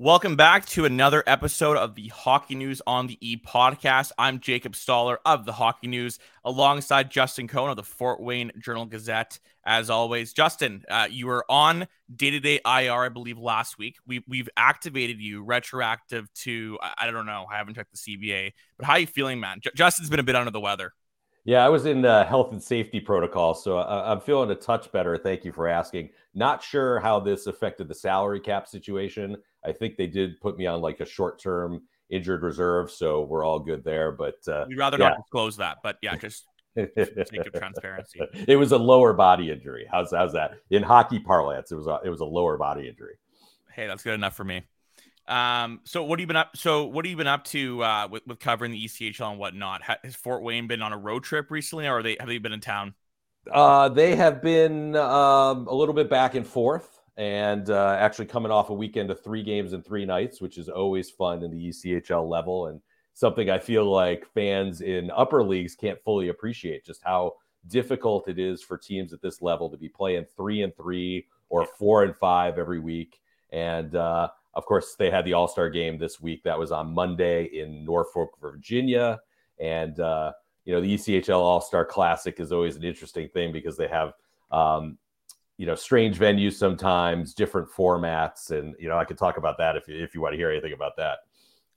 [0.00, 4.12] Welcome back to another episode of the Hockey News on the E podcast.
[4.16, 8.86] I'm Jacob Stoller of the Hockey News alongside Justin Cohn of the Fort Wayne Journal
[8.86, 9.40] Gazette.
[9.64, 13.96] As always, Justin, uh, you were on day to day IR, I believe, last week.
[14.06, 18.52] We, we've activated you retroactive to, I, I, don't know, I haven't checked the CBA,
[18.76, 19.58] but how are you feeling, man?
[19.60, 20.92] J- Justin's been a bit under the weather.
[21.44, 24.92] Yeah, I was in the health and safety protocol, so I, I'm feeling a touch
[24.92, 25.16] better.
[25.16, 26.10] Thank you for asking.
[26.34, 29.36] Not sure how this affected the salary cap situation.
[29.68, 33.44] I think they did put me on like a short term injured reserve, so we're
[33.44, 34.12] all good there.
[34.12, 35.10] But uh, we'd rather yeah.
[35.10, 35.78] not disclose that.
[35.82, 36.44] But yeah, just
[36.76, 38.20] sake of transparency.
[38.46, 39.86] It was a lower body injury.
[39.90, 41.70] How's how's that in hockey parlance?
[41.72, 43.14] It was a it was a lower body injury.
[43.72, 44.62] Hey, that's good enough for me.
[45.28, 46.56] Um, so what have you been up?
[46.56, 49.82] So what have you been up to uh, with, with covering the ECHL and whatnot?
[49.82, 52.60] Has Fort Wayne been on a road trip recently, or they have they been in
[52.60, 52.94] town?
[53.50, 58.50] Uh, they have been um, a little bit back and forth, and uh, actually coming
[58.50, 61.68] off a weekend of three games and three nights, which is always fun in the
[61.68, 62.80] ECHL level, and
[63.12, 67.34] something I feel like fans in upper leagues can't fully appreciate just how
[67.66, 71.66] difficult it is for teams at this level to be playing three and three or
[71.66, 73.20] four and five every week,
[73.52, 76.42] and uh, of course, they had the All Star game this week.
[76.42, 79.20] That was on Monday in Norfolk, Virginia.
[79.60, 80.32] And, uh,
[80.64, 84.14] you know, the ECHL All Star Classic is always an interesting thing because they have,
[84.50, 84.98] um,
[85.58, 88.50] you know, strange venues sometimes, different formats.
[88.50, 90.50] And, you know, I could talk about that if you, if you want to hear
[90.50, 91.18] anything about that.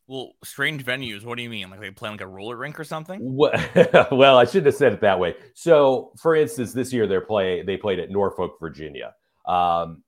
[0.08, 1.24] Well, strange venues.
[1.26, 1.70] What do you mean?
[1.70, 3.20] Like they play like a roller rink or something?
[4.12, 5.36] Well, I shouldn't have said it that way.
[5.54, 9.16] So, for instance, this year they're play they played at Norfolk, Virginia.
[9.46, 10.04] Um,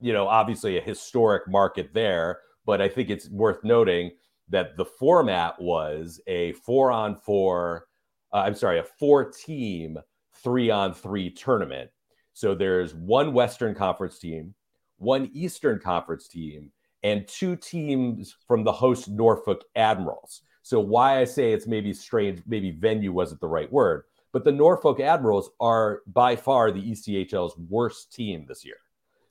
[0.00, 4.12] you know, obviously a historic market there, but I think it's worth noting
[4.48, 7.86] that the format was a four on four,
[8.32, 9.98] uh, I'm sorry, a four team
[10.42, 11.90] three on three tournament.
[12.38, 14.54] So there's one Western Conference team,
[14.98, 16.70] one Eastern Conference team,
[17.02, 20.42] and two teams from the host Norfolk Admirals.
[20.62, 24.52] So why I say it's maybe strange, maybe venue wasn't the right word, but the
[24.52, 28.76] Norfolk Admirals are by far the ECHL's worst team this year.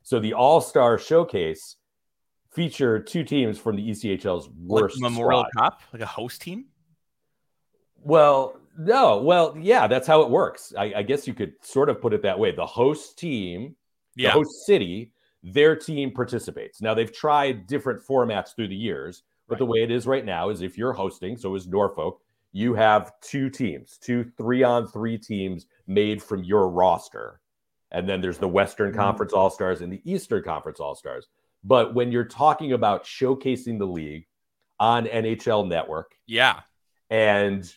[0.03, 1.77] So the All Star Showcase
[2.51, 5.63] featured two teams from the ECHL's worst like Memorial squad.
[5.63, 6.65] Cup, like a host team.
[8.03, 10.73] Well, no, well, yeah, that's how it works.
[10.77, 12.51] I, I, guess you could sort of put it that way.
[12.51, 13.75] The host team,
[14.15, 14.29] yeah.
[14.29, 15.11] the host city,
[15.43, 16.81] their team participates.
[16.81, 19.59] Now they've tried different formats through the years, but right.
[19.59, 22.21] the way it is right now is if you're hosting, so is Norfolk,
[22.51, 27.39] you have two teams, two three on three teams made from your roster
[27.91, 28.99] and then there's the Western mm-hmm.
[28.99, 31.27] Conference All Stars and the Eastern Conference All Stars.
[31.63, 34.27] But when you're talking about showcasing the league
[34.79, 36.61] on NHL Network, yeah,
[37.09, 37.71] and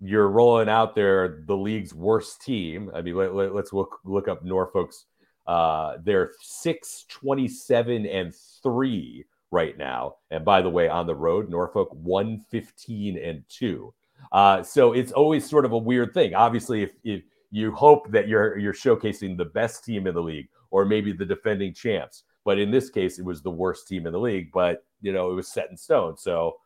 [0.00, 2.90] you're rolling out there the league's worst team.
[2.94, 5.06] I mean, let, us let, look look up Norfolk's.
[5.46, 11.14] Uh, they're six twenty seven and three right now, and by the way, on the
[11.14, 13.94] road, Norfolk one fifteen and two.
[14.32, 16.34] Uh, so it's always sort of a weird thing.
[16.34, 20.48] Obviously, if, if you hope that you're you're showcasing the best team in the league
[20.70, 22.24] or maybe the defending champs.
[22.44, 24.50] But in this case, it was the worst team in the league.
[24.52, 26.16] But you know, it was set in stone.
[26.16, 26.56] So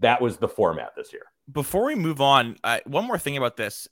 [0.00, 1.26] that was the format this year.
[1.50, 3.88] Before we move on, uh, one more thing about this: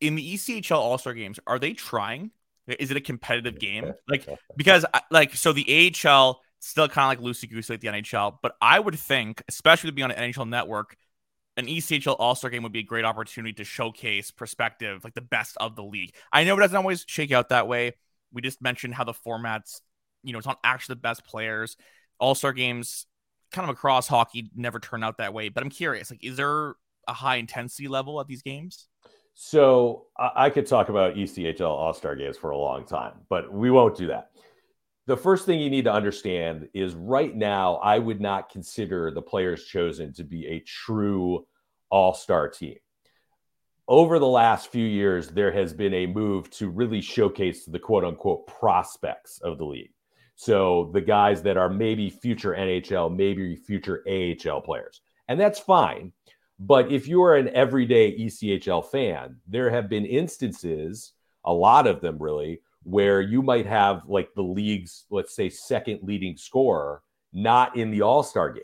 [0.00, 2.30] in the ECHL All Star Games, are they trying?
[2.66, 3.92] Is it a competitive game?
[4.08, 7.88] Like because uh, like so the AHL still kind of like loosey goosey like the
[7.88, 10.96] NHL, but I would think, especially to be on an NHL network,
[11.56, 15.20] an ECHL All Star game would be a great opportunity to showcase perspective, like the
[15.20, 16.14] best of the league.
[16.32, 17.94] I know it doesn't always shake out that way.
[18.32, 19.80] We just mentioned how the formats,
[20.22, 21.76] you know, it's not actually the best players.
[22.18, 23.06] All Star games,
[23.52, 25.48] kind of across hockey, never turn out that way.
[25.48, 26.74] But I'm curious, like, is there
[27.08, 28.88] a high intensity level at these games?
[29.34, 33.70] So I could talk about ECHL All Star games for a long time, but we
[33.70, 34.32] won't do that
[35.06, 39.22] the first thing you need to understand is right now, I would not consider the
[39.22, 41.46] players chosen to be a true
[41.90, 42.76] all star team.
[43.88, 48.04] Over the last few years, there has been a move to really showcase the quote
[48.04, 49.92] unquote prospects of the league.
[50.34, 55.00] So the guys that are maybe future NHL, maybe future AHL players.
[55.28, 56.12] And that's fine.
[56.58, 61.12] But if you are an everyday ECHL fan, there have been instances,
[61.44, 66.00] a lot of them really, where you might have like the league's, let's say, second
[66.02, 67.02] leading scorer
[67.32, 68.62] not in the All Star game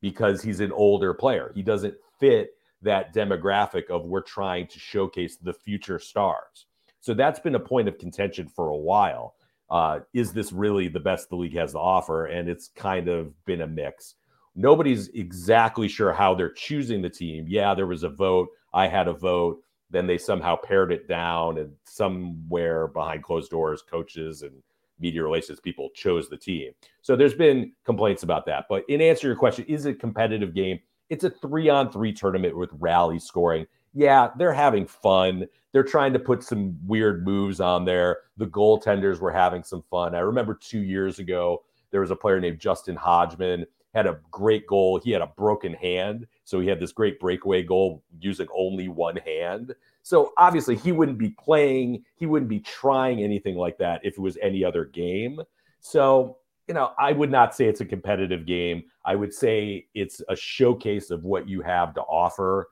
[0.00, 1.52] because he's an older player.
[1.54, 2.50] He doesn't fit
[2.82, 6.66] that demographic of we're trying to showcase the future stars.
[7.00, 9.34] So that's been a point of contention for a while.
[9.70, 12.26] Uh, is this really the best the league has to offer?
[12.26, 14.16] And it's kind of been a mix.
[14.56, 17.46] Nobody's exactly sure how they're choosing the team.
[17.48, 18.48] Yeah, there was a vote.
[18.74, 19.62] I had a vote.
[19.90, 24.52] Then they somehow pared it down, and somewhere behind closed doors, coaches and
[25.00, 26.72] media relations people chose the team.
[27.02, 28.66] So there's been complaints about that.
[28.68, 30.78] But in answer to your question, is it a competitive game?
[31.08, 33.66] It's a three on three tournament with rally scoring.
[33.92, 35.46] Yeah, they're having fun.
[35.72, 38.18] They're trying to put some weird moves on there.
[38.36, 40.14] The goaltenders were having some fun.
[40.14, 44.66] I remember two years ago, there was a player named Justin Hodgman had a great
[44.66, 44.98] goal.
[44.98, 49.16] He had a broken hand, so he had this great breakaway goal using only one
[49.16, 49.74] hand.
[50.02, 54.20] So obviously, he wouldn't be playing, he wouldn't be trying anything like that if it
[54.20, 55.40] was any other game.
[55.80, 56.38] So,
[56.68, 58.84] you know, I would not say it's a competitive game.
[59.04, 62.68] I would say it's a showcase of what you have to offer.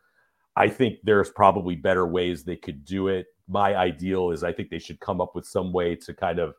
[0.58, 3.26] I think there's probably better ways they could do it.
[3.48, 6.54] My ideal is I think they should come up with some way to kind of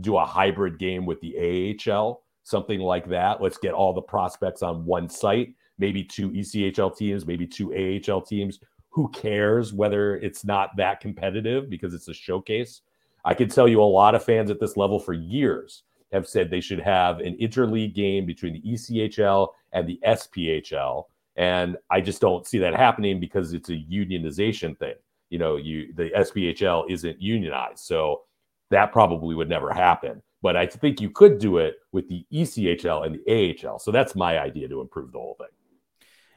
[0.00, 3.42] do a hybrid game with the AHL something like that.
[3.42, 8.20] Let's get all the prospects on one site, maybe two ECHL teams, maybe two AHL
[8.20, 8.60] teams.
[8.90, 12.82] Who cares whether it's not that competitive because it's a showcase?
[13.24, 16.48] I can tell you a lot of fans at this level for years have said
[16.48, 21.04] they should have an interleague game between the ECHL and the SPHL.
[21.36, 24.94] And I just don't see that happening because it's a unionization thing.
[25.30, 27.80] You know, you the SPHL isn't unionized.
[27.80, 28.22] So
[28.70, 33.06] that probably would never happen but I think you could do it with the ECHL
[33.06, 33.78] and the AHL.
[33.78, 35.48] So that's my idea to improve the whole thing.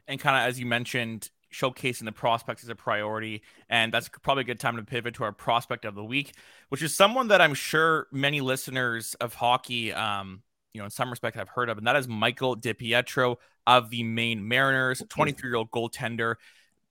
[0.07, 3.44] And kind of as you mentioned, showcasing the prospects is a priority.
[3.69, 6.35] And that's probably a good time to pivot to our prospect of the week,
[6.69, 10.41] which is someone that I'm sure many listeners of hockey, um,
[10.77, 14.03] you know, in some respect I've heard of, and that is Michael DiPietro of the
[14.03, 16.35] Maine Mariners, 23 year old goaltender.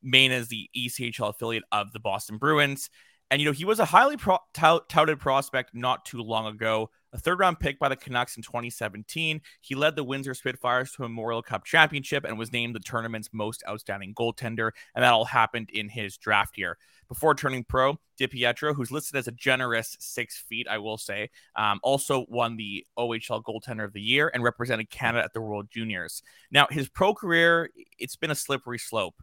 [0.03, 2.91] Maine is the ECHL affiliate of the Boston Bruins.
[3.31, 7.19] And, you know, he was a highly pro- touted prospect not too long ago a
[7.19, 9.41] third round pick by the Canucks in 2017.
[9.63, 13.31] He led the Windsor Spitfires to a Memorial Cup championship and was named the tournament's
[13.33, 14.71] most outstanding goaltender.
[14.95, 16.77] And that all happened in his draft year.
[17.09, 21.81] Before turning pro, DiPietro, who's listed as a generous six feet, I will say, um,
[21.83, 26.23] also won the OHL Goaltender of the Year and represented Canada at the World Juniors.
[26.51, 29.15] Now, his pro career, it's been a slippery slope.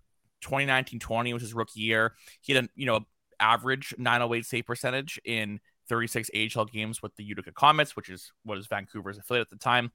[0.44, 2.14] 2019-20 was his rookie year.
[2.42, 3.02] He had a you know
[3.40, 8.58] average 908 save percentage in 36 AHL games with the Utica Comets, which is what
[8.58, 9.92] is Vancouver's affiliate at the time.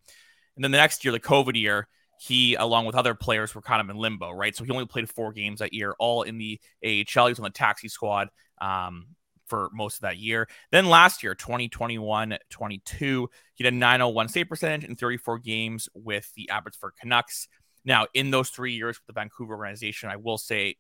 [0.57, 1.89] And then the next year, the COVID year,
[2.19, 4.55] he, along with other players, were kind of in limbo, right?
[4.55, 7.27] So he only played four games that year, all in the AHL.
[7.27, 8.29] He was on the taxi squad
[8.61, 9.07] um,
[9.47, 10.49] for most of that year.
[10.73, 16.31] Then last year, 2021 22, he had a 901 save percentage in 34 games with
[16.35, 17.49] the Abbotsford Canucks.
[17.85, 20.77] Now, in those three years with the Vancouver organization, I will say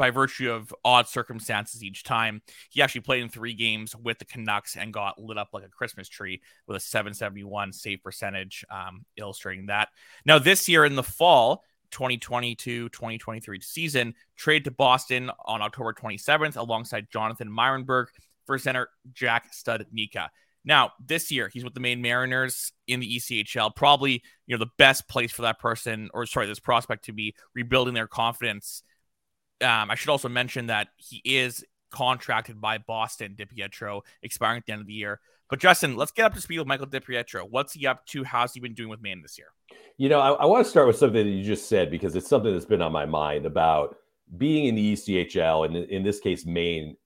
[0.00, 2.40] by virtue of odd circumstances each time.
[2.70, 5.68] He actually played in three games with the Canucks and got lit up like a
[5.68, 9.90] Christmas tree with a 771 save percentage, um, illustrating that.
[10.24, 16.56] Now, this year in the fall, 2022 2023 season, trade to Boston on October 27th
[16.56, 18.06] alongside Jonathan Myrenberg
[18.46, 20.28] for center Jack Studnicka.
[20.64, 23.76] Now, this year, he's with the Maine Mariners in the ECHL.
[23.76, 27.34] Probably, you know, the best place for that person, or sorry, this prospect to be
[27.54, 28.82] rebuilding their confidence
[29.62, 34.72] um, I should also mention that he is contracted by Boston, DiPietro, expiring at the
[34.72, 35.20] end of the year.
[35.48, 37.50] But Justin, let's get up to speed with Michael DiPietro.
[37.50, 38.22] What's he up to?
[38.22, 39.48] How's he been doing with Maine this year?
[39.98, 42.28] You know, I, I want to start with something that you just said because it's
[42.28, 43.96] something that's been on my mind about
[44.38, 46.96] being in the ECHL and in this case, Maine,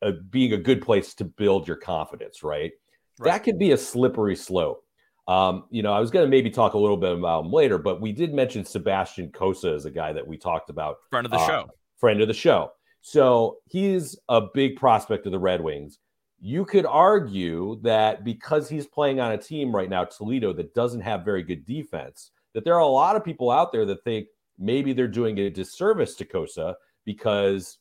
[0.00, 2.70] uh, being a good place to build your confidence, right?
[3.18, 3.32] right.
[3.32, 4.84] That could be a slippery slope.
[5.26, 7.76] Um, you know, I was going to maybe talk a little bit about him later,
[7.76, 10.98] but we did mention Sebastian Cossa as a guy that we talked about.
[11.10, 12.72] Front of the uh, show friend of the show.
[13.00, 15.98] So he's a big prospect of the Red Wings.
[16.40, 21.00] You could argue that because he's playing on a team right now, Toledo, that doesn't
[21.00, 24.28] have very good defense, that there are a lot of people out there that think
[24.58, 26.74] maybe they're doing a disservice to Cossa
[27.04, 27.78] because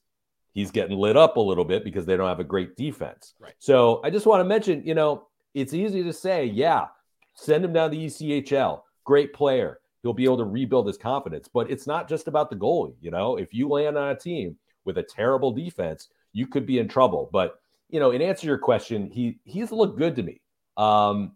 [0.54, 3.36] he's getting lit up a little bit because they don't have a great defense.
[3.40, 3.54] Right.
[3.60, 6.88] So I just want to mention, you know, it's easy to say, yeah,
[7.36, 11.50] send him down the ECHL, great player he'll be able to rebuild his confidence.
[11.54, 12.96] But it's not just about the goalie.
[13.02, 16.80] You know, if you land on a team with a terrible defense, you could be
[16.80, 17.30] in trouble.
[17.34, 17.60] But
[17.90, 20.40] you know, in answer to your question, he he's looked good to me.
[20.78, 21.36] Um,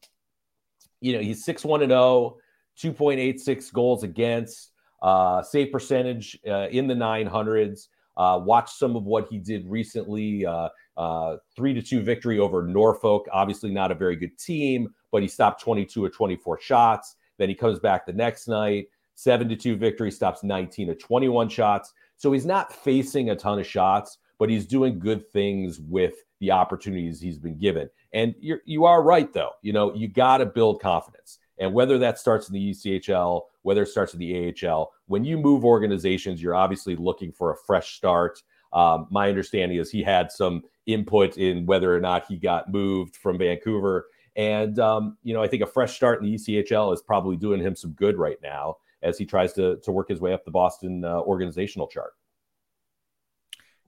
[1.01, 2.37] you know, he's six one and zero, oh,
[2.77, 7.89] two point eight six goals against, uh, save percentage uh, in the nine hundreds.
[8.15, 10.45] Uh, watch some of what he did recently.
[10.45, 13.27] Uh, uh, three to two victory over Norfolk.
[13.33, 17.15] Obviously, not a very good team, but he stopped 22 or 24 shots.
[17.41, 21.49] Then he comes back the next night, seven to two victory, stops 19 to 21
[21.49, 21.91] shots.
[22.17, 26.51] So he's not facing a ton of shots, but he's doing good things with the
[26.51, 27.89] opportunities he's been given.
[28.13, 29.53] And you're you are right though.
[29.63, 31.39] You know, you got to build confidence.
[31.57, 35.35] And whether that starts in the ECHL, whether it starts in the AHL, when you
[35.35, 38.43] move organizations, you're obviously looking for a fresh start.
[38.71, 43.15] Um, my understanding is he had some input in whether or not he got moved
[43.15, 44.05] from Vancouver.
[44.35, 47.61] And, um, you know, I think a fresh start in the ECHL is probably doing
[47.61, 50.51] him some good right now as he tries to, to work his way up the
[50.51, 52.13] Boston uh, organizational chart.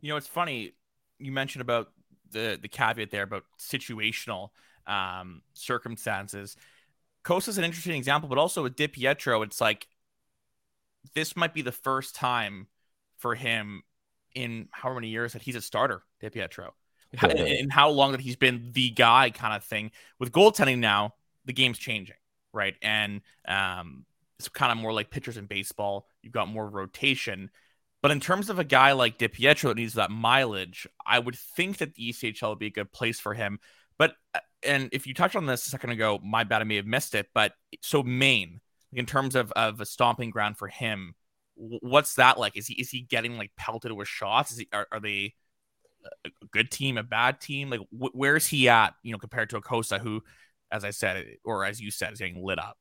[0.01, 0.73] You know, it's funny.
[1.19, 1.91] You mentioned about
[2.31, 4.50] the, the caveat there about situational
[4.85, 6.57] um, circumstances.
[7.23, 9.88] Cossa's an interesting example, but also with DiPietro, it's like
[11.13, 12.67] this might be the first time
[13.17, 13.83] for him
[14.35, 16.03] in how many years that he's a starter,
[17.15, 17.60] DiPietro.
[17.60, 19.91] In how long that he's been the guy kind of thing.
[20.20, 21.15] With goaltending now,
[21.46, 22.15] the game's changing,
[22.53, 22.75] right?
[22.82, 24.05] And um,
[24.39, 26.08] it's kind of more like pitchers in baseball.
[26.22, 27.50] You've got more rotation.
[28.01, 31.77] But in terms of a guy like DiPietro that needs that mileage, I would think
[31.77, 33.60] that the ECHL would be a good place for him.
[33.98, 36.75] But uh, and if you touched on this a second ago, my bad, I may
[36.75, 37.27] have missed it.
[37.34, 38.60] But so Maine,
[38.91, 41.15] in terms of of a stomping ground for him,
[41.55, 42.58] what's that like?
[42.58, 44.51] Is he is he getting like pelted with shots?
[44.51, 45.36] Is he are, are they
[46.25, 47.69] a good team, a bad team?
[47.69, 48.95] Like wh- where's he at?
[49.03, 50.22] You know, compared to a Cossa who,
[50.72, 52.77] as I said, or as you said, is getting lit up.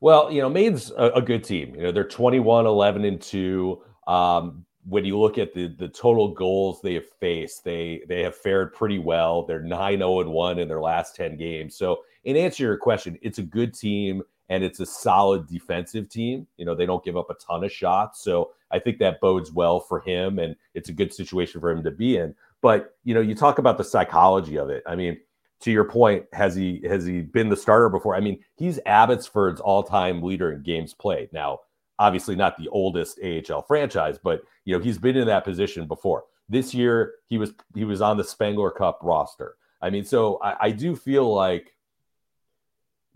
[0.00, 1.74] Well, you know, Maine's a, a good team.
[1.76, 3.82] You know, they're 21, 11, and two.
[4.06, 8.34] Um, when you look at the the total goals they have faced, they they have
[8.34, 9.44] fared pretty well.
[9.44, 11.76] They're 9-0 and 1 in their last 10 games.
[11.76, 16.08] So in answer to your question, it's a good team and it's a solid defensive
[16.08, 16.46] team.
[16.56, 18.22] You know, they don't give up a ton of shots.
[18.22, 21.82] So I think that bodes well for him and it's a good situation for him
[21.84, 22.34] to be in.
[22.62, 24.82] But, you know, you talk about the psychology of it.
[24.86, 25.18] I mean,
[25.60, 28.16] to your point, has he has he been the starter before?
[28.16, 31.32] I mean, he's Abbotsford's all-time leader in games played.
[31.32, 31.60] Now,
[31.98, 36.24] obviously not the oldest AHL franchise, but you know, he's been in that position before.
[36.48, 39.56] This year he was he was on the Spengler Cup roster.
[39.80, 41.74] I mean, so I, I do feel like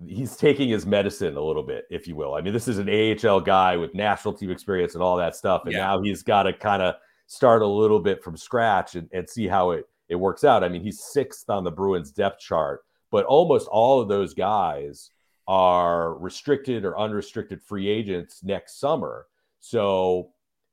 [0.07, 2.35] he's taking his medicine a little bit, if you will.
[2.35, 5.63] I mean, this is an AHL guy with national team experience and all that stuff.
[5.65, 5.81] And yeah.
[5.81, 9.47] now he's got to kind of start a little bit from scratch and, and see
[9.47, 10.65] how it, it works out.
[10.65, 15.11] I mean, he's sixth on the Bruins depth chart, but almost all of those guys
[15.49, 19.27] are restricted or unrestricted free agents next summer.
[19.61, 20.31] So,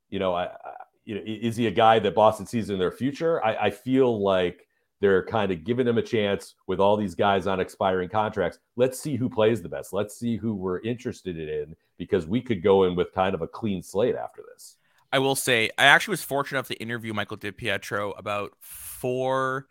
[0.09, 0.73] you know, I, I
[1.05, 3.43] you know, is he a guy that Boston sees in their future?
[3.43, 4.67] I, I feel like
[5.01, 8.59] they're kind of giving him a chance with all these guys on expiring contracts.
[8.77, 9.91] Let's see who plays the best.
[9.91, 13.47] Let's see who we're interested in because we could go in with kind of a
[13.47, 14.77] clean slate after this.
[15.13, 19.67] I will say, I actually was fortunate enough to interview Michael DiPietro about four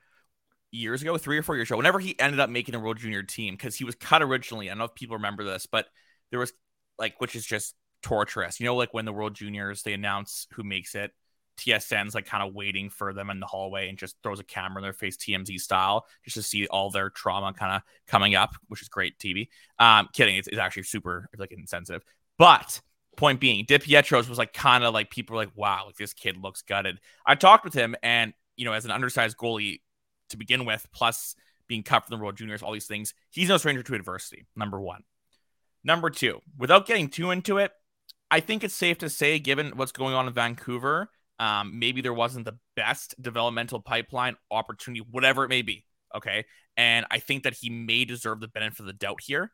[0.71, 3.25] years ago, three or four years ago, whenever he ended up making the World Junior
[3.25, 4.69] team, because he was cut originally.
[4.69, 5.87] I don't know if people remember this, but
[6.31, 6.53] there was
[6.97, 8.61] like, which is just torturous.
[8.61, 11.11] You know, like when the World Juniors they announce who makes it,
[11.59, 14.79] TSN's like kind of waiting for them in the hallway and just throws a camera
[14.79, 18.55] in their face, TMZ style, just to see all their trauma kind of coming up,
[18.69, 19.49] which is great TV.
[19.81, 22.05] Um, kidding, it's, it's actually super like insensitive.
[22.39, 22.81] But
[23.17, 26.37] point being, DiPietro's was like kind of like people were like, wow, like this kid
[26.37, 26.99] looks gutted.
[27.27, 29.81] I talked with him, and you know, as an undersized goalie
[30.31, 31.35] to begin with, plus
[31.69, 34.47] being cut from the World Juniors, all these things, he's no stranger to adversity.
[34.57, 35.03] Number one.
[35.85, 37.73] Number two, without getting too into it,
[38.31, 42.15] I think it's safe to say, given what's going on in Vancouver, um, maybe there
[42.15, 45.85] wasn't the best developmental pipeline opportunity, whatever it may be.
[46.15, 46.45] Okay.
[46.77, 49.51] And I think that he may deserve the benefit of the doubt here.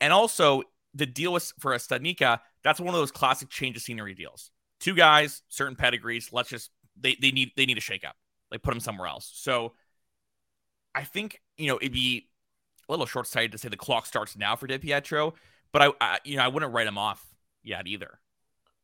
[0.00, 0.62] And also,
[0.94, 4.50] the deal was for a Studnicka, that's one of those classic change of scenery deals.
[4.80, 6.30] Two guys, certain pedigrees.
[6.32, 6.70] Let's just
[7.00, 8.16] they they need they need a shake up.
[8.50, 9.30] Like put them somewhere else.
[9.34, 9.74] So
[10.92, 12.28] I think you know it'd be
[12.88, 15.34] a little short sighted to say the clock starts now for DiPietro,
[15.72, 17.24] but I, I you know I wouldn't write him off
[17.62, 18.18] yet either.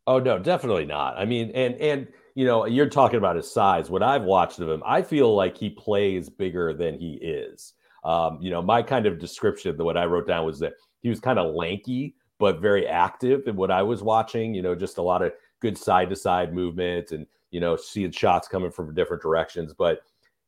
[0.07, 1.19] Oh no, definitely not.
[1.19, 3.91] I mean, and and you know, you're talking about his size.
[3.91, 7.75] What I've watched of him, I feel like he plays bigger than he is.
[8.05, 11.09] Um, you know, my kind of description, the what I wrote down was that he
[11.09, 14.53] was kind of lanky but very active in what I was watching.
[14.53, 18.11] You know, just a lot of good side to side movement and you know seeing
[18.11, 19.73] shots coming from different directions.
[19.73, 20.03] But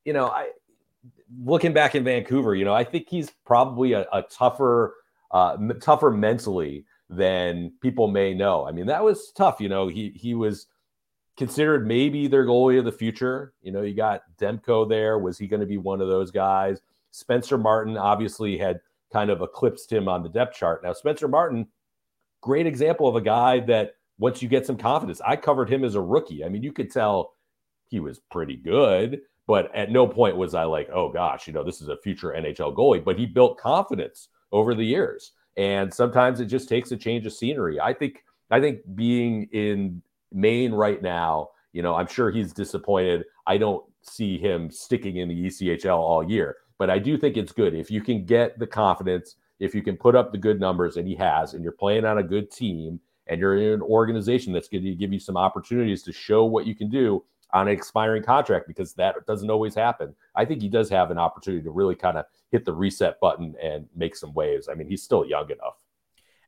[0.05, 0.51] you know, I
[1.45, 4.97] looking back in Vancouver, you know, I think he's probably a, a tougher,
[5.31, 8.67] uh, tougher mentally than people may know.
[8.67, 9.61] I mean, that was tough.
[9.61, 10.67] You know, he he was
[11.37, 13.53] considered maybe their goalie of the future.
[13.63, 15.21] You know, you got Demko there.
[15.21, 16.81] Was he going to be one of those guys?
[17.13, 18.81] Spencer Martin obviously had
[19.13, 20.83] kind of eclipsed him on the depth chart.
[20.83, 21.69] Now, Spencer Martin,
[22.45, 25.95] great example of a guy that once you get some confidence, I covered him as
[25.95, 26.45] a rookie.
[26.45, 27.33] I mean, you could tell
[27.89, 31.65] he was pretty good, but at no point was I like, oh gosh, you know,
[31.65, 33.03] this is a future NHL goalie.
[33.03, 35.33] But he built confidence over the years.
[35.57, 37.81] And sometimes it just takes a change of scenery.
[37.81, 43.25] I think I think being in Maine right now, you know, I'm sure he's disappointed.
[43.47, 47.53] I don't see him sticking in the ECHL all year, but I do think it's
[47.53, 50.97] good if you can get the confidence, if you can put up the good numbers,
[50.97, 54.53] and he has, and you're playing on a good team, and you're in an organization
[54.53, 57.75] that's going to give you some opportunities to show what you can do on an
[57.75, 60.15] expiring contract because that doesn't always happen.
[60.35, 63.55] I think he does have an opportunity to really kind of hit the reset button
[63.63, 64.69] and make some waves.
[64.69, 65.77] I mean, he's still young enough.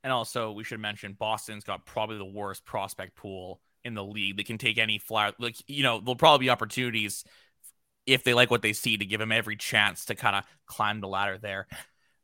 [0.03, 4.37] And also, we should mention Boston's got probably the worst prospect pool in the league.
[4.37, 5.33] They can take any flyer.
[5.39, 7.25] Like, you know, there'll probably be opportunities
[8.05, 11.01] if they like what they see to give him every chance to kind of climb
[11.01, 11.67] the ladder there.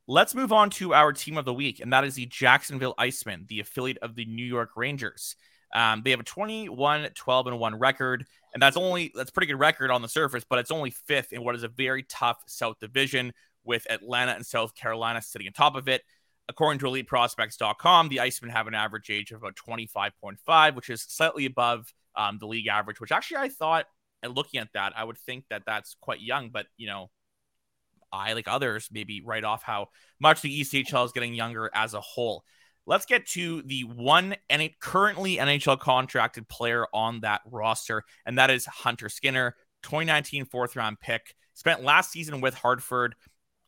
[0.09, 3.47] Let's move on to our team of the week, and that is the Jacksonville Icemen,
[3.47, 5.37] the affiliate of the New York Rangers.
[5.73, 9.61] Um, they have a 21 12 and 1 record, and that's only that's pretty good
[9.61, 12.80] record on the surface, but it's only fifth in what is a very tough South
[12.80, 13.32] Division
[13.64, 16.02] with Atlanta and South Carolina sitting on top of it.
[16.49, 21.47] According to EliteProspects.com, the Icemen have an average age of about 25.5, which is slightly
[21.47, 23.00] above um, the league average.
[23.00, 23.87] Which actually, I thought,
[24.23, 26.50] and looking at that, I would think that that's quite young.
[26.50, 27.11] But you know,
[28.12, 29.88] I like others maybe write off how
[30.21, 32.45] much the ECHL is getting younger as a whole.
[32.85, 38.50] Let's get to the one and currently NHL contracted player on that roster, and that
[38.50, 39.54] is Hunter Skinner,
[39.85, 41.35] 2019 fourth round pick.
[41.54, 43.14] Spent last season with Hartford,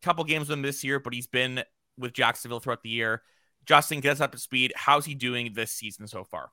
[0.03, 1.63] couple games with him this year, but he's been
[1.97, 3.23] with Jacksonville throughout the year.
[3.67, 4.73] Justin, get us up to speed.
[4.77, 6.51] How's he doing this season so far?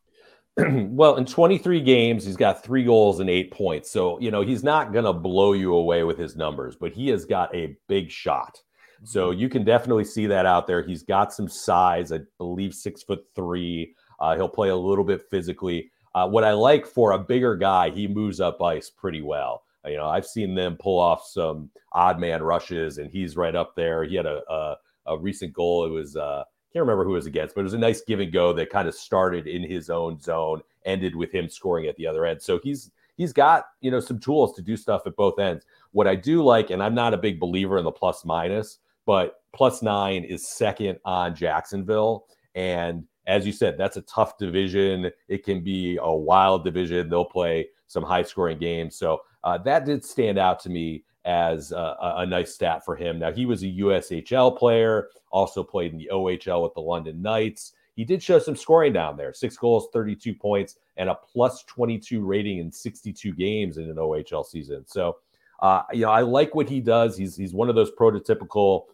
[0.57, 3.89] well, in 23 games, he's got three goals and eight points.
[3.89, 7.07] So, you know, he's not going to blow you away with his numbers, but he
[7.09, 8.61] has got a big shot.
[9.03, 10.83] So you can definitely see that out there.
[10.83, 13.95] He's got some size, I believe six foot three.
[14.19, 15.91] Uh, he'll play a little bit physically.
[16.13, 19.63] Uh, what I like for a bigger guy, he moves up ice pretty well.
[19.85, 23.75] You know, I've seen them pull off some odd man rushes, and he's right up
[23.75, 24.03] there.
[24.03, 24.75] He had a a,
[25.07, 25.85] a recent goal.
[25.85, 26.43] It was uh,
[26.73, 28.87] can't remember who was against, but it was a nice give and go that kind
[28.87, 32.41] of started in his own zone, ended with him scoring at the other end.
[32.41, 35.65] So he's he's got you know some tools to do stuff at both ends.
[35.91, 39.41] What I do like, and I'm not a big believer in the plus minus, but
[39.53, 42.25] plus nine is second on Jacksonville.
[42.55, 45.11] And as you said, that's a tough division.
[45.27, 47.09] It can be a wild division.
[47.09, 48.95] They'll play some high scoring games.
[48.95, 53.19] So uh, that did stand out to me as a, a, nice stat for him.
[53.19, 57.73] Now, he was a USHL player, also played in the OHL with the London Knights.
[57.95, 62.25] He did show some scoring down there six goals, 32 points, and a plus 22
[62.25, 64.83] rating in 62 games in an OHL season.
[64.87, 65.17] So,
[65.61, 67.15] uh, you know, I like what he does.
[67.15, 68.85] He's he's one of those prototypical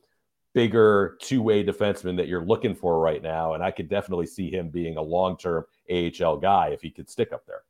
[0.54, 4.70] bigger two-way defenseman that you're looking for right now, and I could definitely see him
[4.70, 7.62] being a long-term AHL guy if he could stick up there.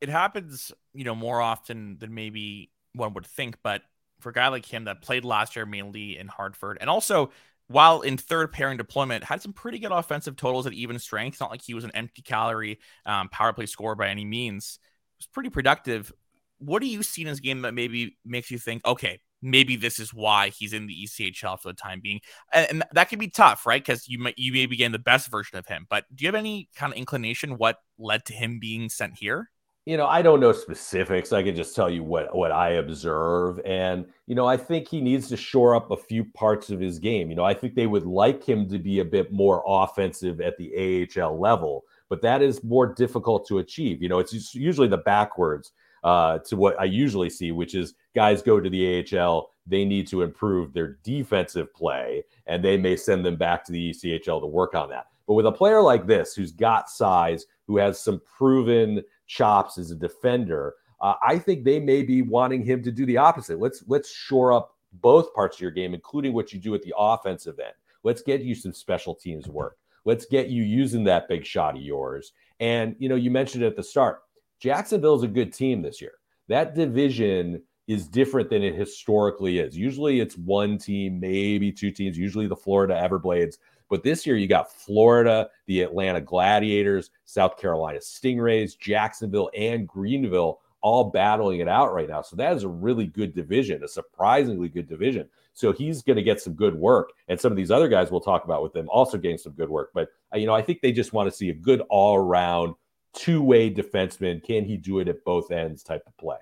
[0.00, 3.82] It happens, you know, more often than maybe one would think, but
[4.20, 7.30] for a guy like him that played last year mainly in Hartford, and also
[7.68, 11.40] while in third pairing deployment, had some pretty good offensive totals at even strength.
[11.40, 14.78] Not like he was an empty calorie um, power play scorer by any means.
[14.80, 16.12] It was pretty productive
[16.58, 19.98] what do you see in his game that maybe makes you think, okay, maybe this
[19.98, 22.20] is why he's in the ECHL for the time being,
[22.52, 23.84] and, and that can be tough, right?
[23.84, 26.34] Because you you may be getting the best version of him, but do you have
[26.34, 29.50] any kind of inclination what led to him being sent here?
[29.86, 31.32] You know, I don't know specifics.
[31.32, 35.00] I can just tell you what what I observe, and you know, I think he
[35.00, 37.30] needs to shore up a few parts of his game.
[37.30, 40.58] You know, I think they would like him to be a bit more offensive at
[40.58, 44.02] the AHL level, but that is more difficult to achieve.
[44.02, 45.70] You know, it's usually the backwards
[46.02, 50.08] uh, to what I usually see, which is guys go to the AHL, they need
[50.08, 54.46] to improve their defensive play, and they may send them back to the ECHL to
[54.48, 55.06] work on that.
[55.28, 59.90] But with a player like this, who's got size, who has some proven chops as
[59.90, 63.58] a defender, uh, I think they may be wanting him to do the opposite.
[63.58, 66.94] Let's let's shore up both parts of your game, including what you do at the
[66.96, 67.74] offensive end.
[68.02, 69.76] Let's get you some special teams work.
[70.04, 72.32] Let's get you using that big shot of yours.
[72.60, 74.20] And you know, you mentioned at the start,
[74.60, 76.14] Jacksonville's a good team this year.
[76.48, 79.76] That division is different than it historically is.
[79.76, 83.58] Usually it's one team, maybe two teams, usually the Florida Everblades.
[83.88, 90.60] But this year you got Florida, the Atlanta Gladiators, South Carolina Stingrays, Jacksonville, and Greenville
[90.82, 92.22] all battling it out right now.
[92.22, 95.28] So that is a really good division, a surprisingly good division.
[95.52, 97.10] So he's going to get some good work.
[97.28, 99.68] And some of these other guys we'll talk about with them also getting some good
[99.68, 99.90] work.
[99.94, 102.74] But, uh, you know, I think they just want to see a good all around
[103.14, 104.44] two way defenseman.
[104.44, 106.36] Can he do it at both ends type of play?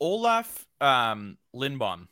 [0.00, 2.08] Olof um, Lindbom,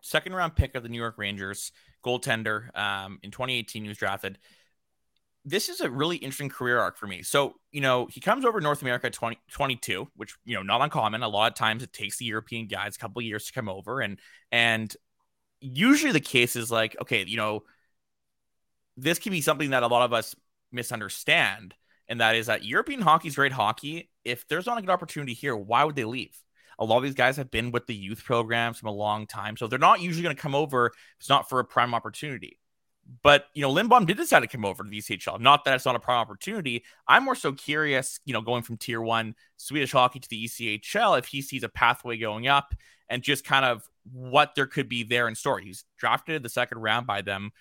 [0.00, 1.72] second round pick of the New York Rangers,
[2.06, 2.76] goaltender.
[2.76, 4.38] Um, in 2018, he was drafted.
[5.44, 7.22] This is a really interesting career arc for me.
[7.22, 10.80] So, you know, he comes over North America at 20, 22, which, you know, not
[10.80, 11.22] uncommon.
[11.22, 14.00] A lot of times it takes the European guys a couple years to come over.
[14.00, 14.18] And,
[14.50, 14.94] and
[15.60, 17.62] usually the case is like, okay, you know,
[18.96, 20.34] this can be something that a lot of us
[20.72, 21.74] misunderstand,
[22.08, 24.10] and that is that European hockey is great hockey.
[24.24, 26.36] If there's not a good opportunity here, why would they leave?
[26.78, 29.56] A lot of these guys have been with the youth programs from a long time,
[29.56, 30.92] so they're not usually going to come over.
[31.18, 32.58] it's not for a prime opportunity.
[33.22, 35.40] But you know, Lindbom did decide to come over to the ECHL.
[35.40, 36.84] Not that it's not a prime opportunity.
[37.06, 41.18] I'm more so curious, you know, going from tier one Swedish hockey to the ECHL,
[41.18, 42.74] if he sees a pathway going up
[43.08, 45.58] and just kind of what there could be there in store.
[45.58, 47.52] He's drafted the second round by them.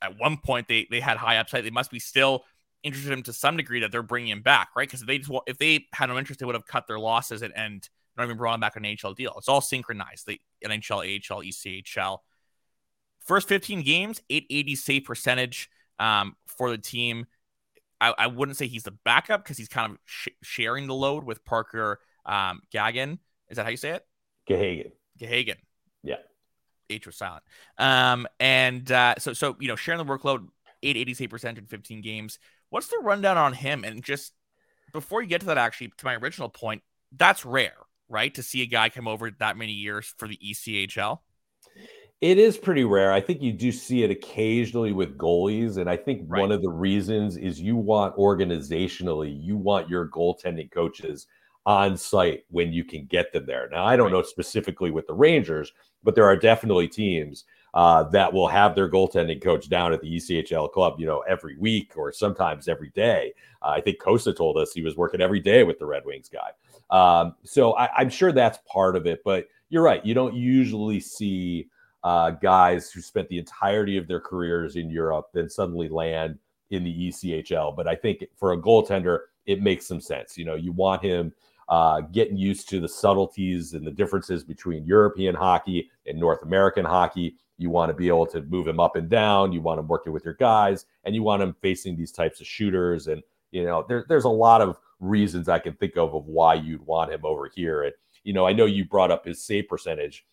[0.00, 1.64] At one point, they they had high upside.
[1.64, 2.44] They must be still
[2.82, 4.86] interested in him to some degree that they're bringing him back, right?
[4.86, 7.42] Because if they just if they had no interest, they would have cut their losses
[7.42, 9.34] and, and not even brought him back on an NHL deal.
[9.36, 10.26] It's all synchronized.
[10.26, 12.18] The NHL, AHL, ECHL.
[13.20, 17.26] First 15 games, 880 save percentage um, for the team.
[18.00, 21.24] I, I, wouldn't say he's the backup because he's kind of sh- sharing the load
[21.24, 23.18] with Parker um, Gagan.
[23.48, 24.06] Is that how you say it?
[24.48, 24.92] Gahagan.
[25.18, 25.56] Gahagan.
[26.02, 26.16] Yeah.
[26.90, 27.44] H was silent.
[27.78, 30.48] Um, and uh, so, so you know, sharing the workload,
[30.82, 32.38] 880 save percentage in 15 games.
[32.68, 33.84] What's the rundown on him?
[33.84, 34.32] And just
[34.92, 36.82] before you get to that, actually, to my original point,
[37.16, 37.76] that's rare,
[38.08, 38.34] right?
[38.34, 41.18] To see a guy come over that many years for the ECHL.
[42.20, 43.12] It is pretty rare.
[43.12, 45.76] I think you do see it occasionally with goalies.
[45.76, 46.40] And I think right.
[46.40, 51.26] one of the reasons is you want organizationally, you want your goaltending coaches
[51.66, 53.68] on site when you can get them there.
[53.70, 54.12] Now, I don't right.
[54.12, 58.88] know specifically with the Rangers, but there are definitely teams uh, that will have their
[58.88, 63.34] goaltending coach down at the ECHL club, you know, every week or sometimes every day.
[63.60, 66.28] Uh, I think Cossa told us he was working every day with the Red Wings
[66.28, 66.50] guy.
[66.90, 69.22] Um, so I, am sure that's part of it.
[69.24, 70.04] But you're right.
[70.04, 71.68] You don't usually see
[72.02, 76.38] uh, guys who spent the entirety of their careers in Europe then suddenly land
[76.70, 77.74] in the ECHL.
[77.74, 80.36] But I think for a goaltender, it makes some sense.
[80.36, 81.32] You know, you want him
[81.68, 86.84] uh, getting used to the subtleties and the differences between European hockey and North American
[86.84, 87.36] hockey.
[87.56, 89.52] You want to be able to move him up and down.
[89.52, 92.46] You want him working with your guys, and you want him facing these types of
[92.46, 93.06] shooters.
[93.06, 93.22] And
[93.54, 96.84] you know, there, there's a lot of reasons I can think of of why you'd
[96.84, 97.84] want him over here.
[97.84, 97.92] And
[98.24, 100.26] you know, I know you brought up his save percentage.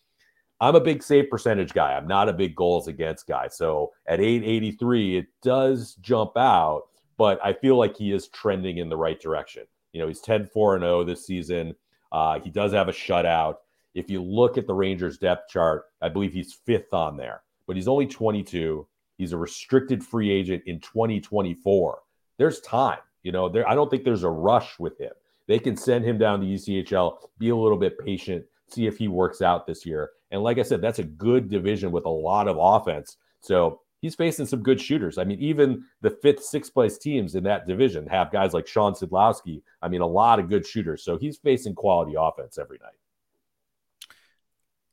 [0.60, 1.94] I'm a big save percentage guy.
[1.94, 3.48] I'm not a big goals against guy.
[3.48, 6.82] So at 883, it does jump out,
[7.16, 9.64] but I feel like he is trending in the right direction.
[9.92, 11.74] You know, he's 10 4 0 this season.
[12.10, 13.56] Uh, he does have a shutout.
[13.94, 17.76] If you look at the Rangers depth chart, I believe he's fifth on there, but
[17.76, 18.86] he's only 22.
[19.16, 21.98] He's a restricted free agent in 2024.
[22.38, 22.98] There's time.
[23.22, 25.12] You know, there I don't think there's a rush with him.
[25.48, 29.08] They can send him down to ECHL, be a little bit patient, see if he
[29.08, 30.10] works out this year.
[30.30, 33.16] And like I said, that's a good division with a lot of offense.
[33.40, 35.18] So he's facing some good shooters.
[35.18, 38.94] I mean, even the fifth, sixth place teams in that division have guys like Sean
[38.94, 39.62] Sidlowski.
[39.80, 41.02] I mean, a lot of good shooters.
[41.02, 42.96] So he's facing quality offense every night.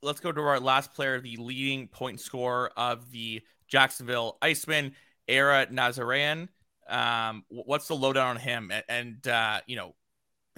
[0.01, 4.93] Let's go to our last player, the leading point scorer of the Jacksonville Icemen,
[5.27, 6.47] Ara Nazarian.
[6.89, 8.71] Um, what's the lowdown on him?
[8.87, 9.95] And, uh, you know,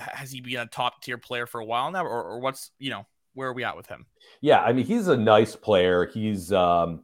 [0.01, 2.89] has he been a top tier player for a while now, or, or what's you
[2.89, 4.05] know where are we at with him?
[4.41, 6.05] Yeah, I mean, he's a nice player.
[6.05, 7.03] He's um,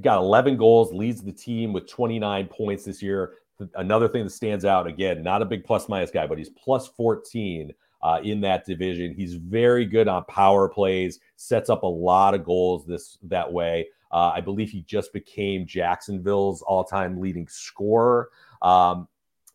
[0.00, 3.34] got 11 goals, leads the team with 29 points this year.
[3.74, 6.88] Another thing that stands out again, not a big plus minus guy, but he's plus
[6.88, 9.12] 14 uh, in that division.
[9.12, 13.88] He's very good on power plays, sets up a lot of goals this that way.
[14.10, 18.30] Uh, I believe he just became Jacksonville's all-time leading scorer.
[18.62, 19.08] Um,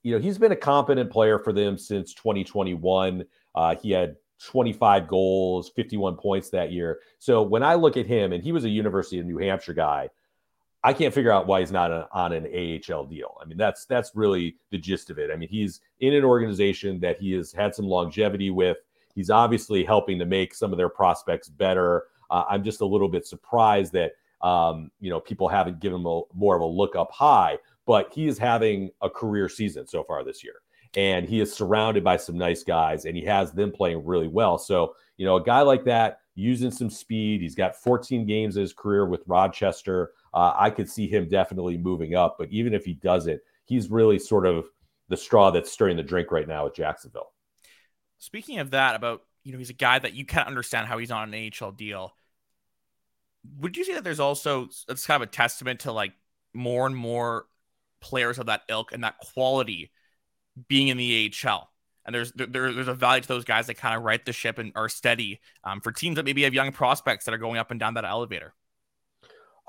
[0.04, 3.26] you know, he's been a competent player for them since 2021.
[3.56, 7.00] Uh, he had 25 goals, 51 points that year.
[7.20, 10.10] So when I look at him, and he was a University of New Hampshire guy,
[10.84, 13.38] I can't figure out why he's not a, on an AHL deal.
[13.42, 15.32] I mean, that's that's really the gist of it.
[15.32, 18.78] I mean, he's in an organization that he has had some longevity with.
[19.16, 22.06] He's obviously helping to make some of their prospects better.
[22.30, 24.14] Uh, I'm just a little bit surprised that
[24.44, 28.14] um, you know people haven't given him a, more of a look up high, but
[28.14, 30.56] he is having a career season so far this year
[30.96, 34.58] and he is surrounded by some nice guys and he has them playing really well.
[34.58, 38.62] So, you know, a guy like that using some speed, he's got 14 games in
[38.62, 40.12] his career with Rochester.
[40.34, 44.20] Uh, I could see him definitely moving up, but even if he doesn't, he's really
[44.20, 44.66] sort of
[45.10, 47.32] the straw that's stirring the drink right now with Jacksonville.
[48.20, 51.12] Speaking of that, about you know, he's a guy that you can't understand how he's
[51.12, 52.16] on an AHL deal.
[53.60, 56.14] Would you say that there's also it's kind of a testament to like
[56.54, 57.46] more and more
[58.02, 59.92] players of that ilk and that quality
[60.68, 61.70] being in the AHL.
[62.06, 64.58] And there's there, there's a value to those guys that kind of right the ship
[64.58, 67.72] and are steady um, for teams that maybe have young prospects that are going up
[67.72, 68.54] and down that elevator.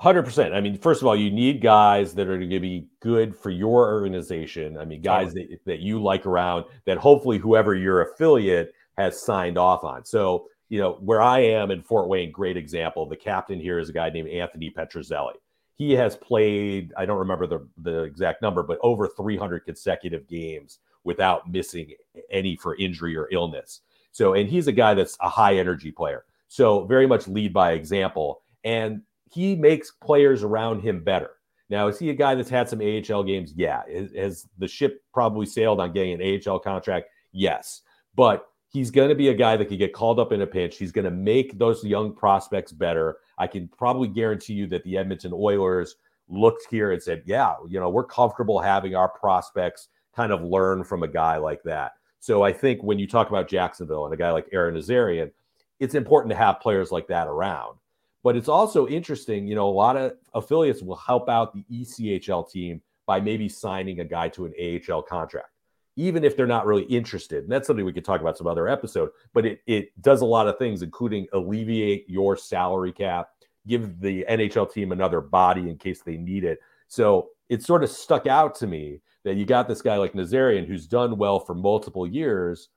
[0.01, 0.53] 100%.
[0.53, 3.49] I mean, first of all, you need guys that are going to be good for
[3.49, 4.77] your organization.
[4.77, 9.57] I mean, guys that, that you like around that hopefully whoever your affiliate has signed
[9.57, 10.03] off on.
[10.03, 13.05] So, you know, where I am in Fort Wayne, great example.
[13.05, 15.35] The captain here is a guy named Anthony Petruzzelli.
[15.75, 20.79] he has played, I don't remember the, the exact number, but over 300 consecutive games
[21.03, 21.93] without missing
[22.31, 23.81] any for injury or illness.
[24.11, 26.25] So, and he's a guy that's a high energy player.
[26.47, 28.41] So, very much lead by example.
[28.63, 29.01] And
[29.31, 31.31] he makes players around him better.
[31.69, 33.53] Now, is he a guy that's had some AHL games?
[33.55, 33.81] Yeah.
[34.15, 37.07] Has the ship probably sailed on getting an AHL contract?
[37.31, 37.81] Yes.
[38.15, 40.77] But he's going to be a guy that can get called up in a pinch.
[40.77, 43.19] He's going to make those young prospects better.
[43.37, 45.95] I can probably guarantee you that the Edmonton Oilers
[46.27, 50.83] looked here and said, yeah, you know, we're comfortable having our prospects kind of learn
[50.83, 51.93] from a guy like that.
[52.19, 55.31] So I think when you talk about Jacksonville and a guy like Ara Nazarian,
[55.79, 57.77] it's important to have players like that around.
[58.23, 62.51] But it's also interesting, you know, a lot of affiliates will help out the ECHL
[62.51, 65.47] team by maybe signing a guy to an AHL contract
[65.95, 67.43] even if they're not really interested.
[67.43, 70.25] And that's something we could talk about some other episode, but it, it does a
[70.25, 73.29] lot of things, including alleviate your salary cap,
[73.67, 76.59] give the NHL team another body in case they need it.
[76.87, 80.67] So it sort of stuck out to me that you got this guy like Nazarian
[80.67, 82.69] who's done well for multiple years,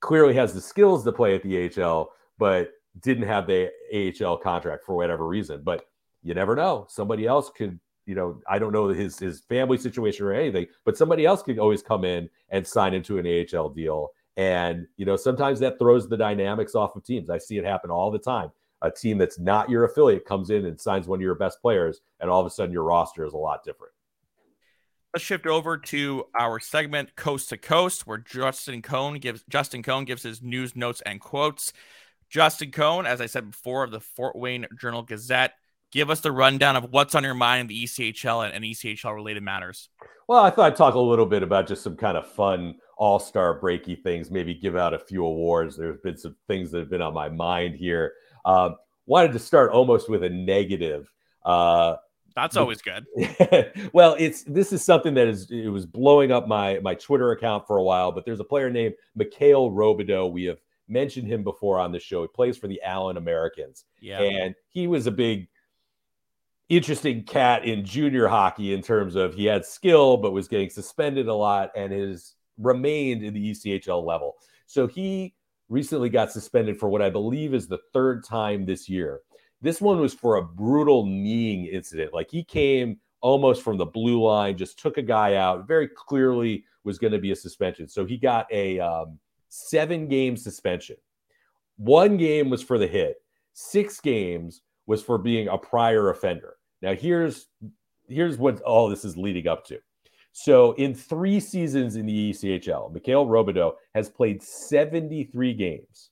[0.00, 4.84] clearly has the skills to play at the AHL, but didn't have the AHL contract
[4.84, 5.62] for whatever reason.
[5.62, 5.86] But
[6.22, 6.86] you never know.
[6.88, 10.96] Somebody else could you know, I don't know his his family situation or anything, but
[10.96, 14.08] somebody else could always come in and sign into an AHL deal.
[14.38, 17.28] And you know, sometimes that throws the dynamics off of teams.
[17.28, 18.50] I see it happen all the time.
[18.80, 22.00] A team that's not your affiliate comes in and signs one of your best players,
[22.18, 23.92] and all of a sudden your roster is a lot different.
[25.12, 30.06] Let's shift over to our segment Coast to Coast, where Justin Cohn gives Justin Cohn
[30.06, 31.74] gives his news notes and quotes.
[32.30, 35.52] Justin Cohn, as I said before, of the Fort Wayne Journal Gazette
[35.92, 39.14] give us the rundown of what's on your mind in the ECHL and, and ECHL
[39.14, 39.88] related matters.
[40.28, 43.18] Well, I thought I'd talk a little bit about just some kind of fun all
[43.18, 45.76] star breaky things, maybe give out a few awards.
[45.76, 48.12] There's been some things that have been on my mind here.
[48.44, 48.70] Uh,
[49.06, 51.10] wanted to start almost with a negative.
[51.44, 51.96] Uh,
[52.34, 53.06] that's always good.
[53.92, 57.66] well, it's this is something that is it was blowing up my my Twitter account
[57.66, 60.30] for a while, but there's a player named Mikhail Robidoux.
[60.30, 62.22] We have mentioned him before on the show.
[62.22, 63.84] He plays for the Allen Americans.
[64.00, 64.20] Yeah.
[64.20, 65.48] And he was a big
[66.68, 71.28] interesting cat in junior hockey in terms of he had skill but was getting suspended
[71.28, 74.36] a lot and has remained in the ECHL level.
[74.66, 75.34] So he
[75.68, 79.20] recently got suspended for what I believe is the third time this year.
[79.60, 82.12] This one was for a brutal kneeing incident.
[82.14, 86.64] Like he came almost from the blue line, just took a guy out, very clearly
[86.84, 87.88] was going to be a suspension.
[87.88, 90.96] So he got a um, seven game suspension.
[91.76, 93.16] One game was for the hit,
[93.52, 96.57] six games was for being a prior offender.
[96.82, 97.46] Now here's
[98.08, 99.78] here's what all this is leading up to.
[100.32, 106.10] So in three seasons in the ECHL, Mikhail Robidoux has played 73 games.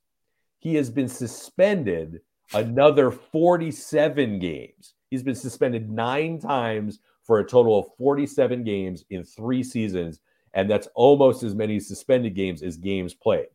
[0.59, 2.21] He has been suspended
[2.53, 4.95] another 47 games.
[5.11, 10.21] He's been suspended nine times for a total of 47 games in three seasons.
[10.55, 13.49] And that's almost as many suspended games as games played,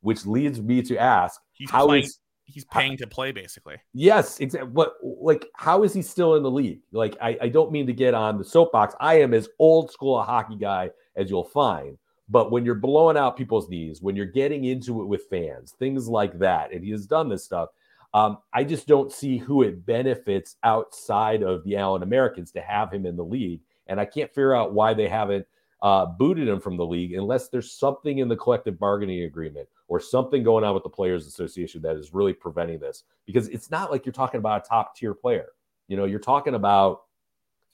[0.00, 2.18] which leads me to ask He's how playing, is
[2.48, 3.76] he's paying to play basically.
[3.92, 4.70] Yes, exactly.
[4.72, 6.80] But like, how is he still in the league?
[6.92, 8.94] Like, I, I don't mean to get on the soapbox.
[9.00, 11.98] I am as old school a hockey guy as you'll find.
[12.30, 16.08] But when you're blowing out people's knees, when you're getting into it with fans, things
[16.08, 17.70] like that, and he has done this stuff,
[18.12, 22.92] um, I just don't see who it benefits outside of the Allen Americans to have
[22.92, 23.60] him in the league.
[23.86, 25.46] And I can't figure out why they haven't
[25.82, 29.98] uh, booted him from the league unless there's something in the collective bargaining agreement or
[29.98, 33.04] something going on with the Players Association that is really preventing this.
[33.26, 35.48] Because it's not like you're talking about a top tier player.
[35.88, 37.02] You know, you're talking about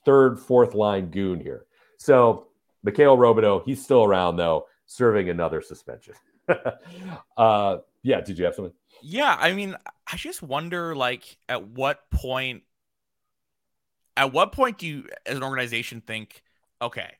[0.05, 1.65] third, fourth line goon here.
[1.97, 2.47] So
[2.83, 6.13] Mikhail Robidoux, he's still around though, serving another suspension.
[7.37, 8.73] uh, yeah, did you have something?
[9.01, 9.75] Yeah, I mean,
[10.07, 12.63] I just wonder, like, at what point,
[14.15, 16.43] at what point do you, as an organization, think,
[16.81, 17.11] okay,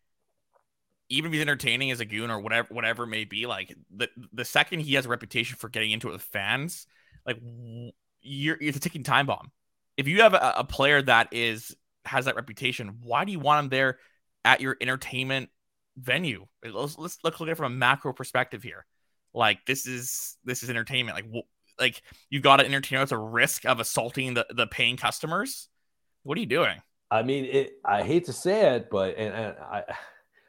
[1.15, 4.09] even if he's entertaining as a goon or whatever whatever it may be, like the
[4.33, 6.87] the second he has a reputation for getting into it with fans,
[7.25, 7.39] like
[8.21, 9.51] you're it's a ticking time bomb.
[9.97, 11.75] If you have a, a player that is
[12.05, 13.99] has that reputation, why do you want him there
[14.43, 15.49] at your entertainment
[15.97, 16.45] venue?
[16.63, 18.85] Let's let's look at it from a macro perspective here.
[19.33, 21.15] Like this is this is entertainment.
[21.15, 21.45] Like
[21.79, 25.69] like you've got to entertain at the risk of assaulting the the paying customers.
[26.23, 26.81] What are you doing?
[27.11, 29.83] I mean, it, I hate to say it, but and, and I